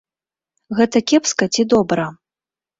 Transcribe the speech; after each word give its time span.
Гэта 0.79 0.97
кепска 1.13 1.51
ці 1.53 1.69
добра? 1.77 2.11